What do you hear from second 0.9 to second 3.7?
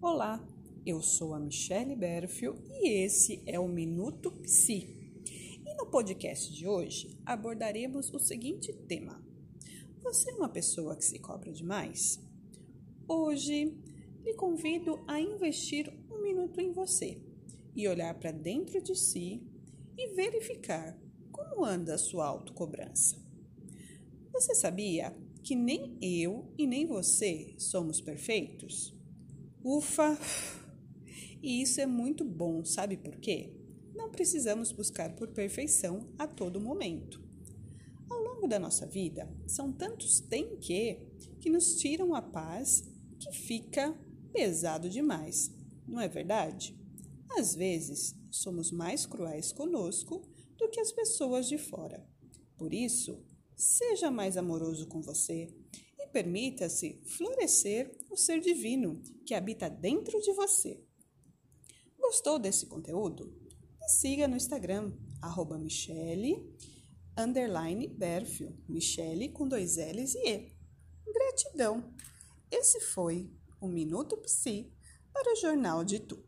sou a Michelle Berfio e esse é o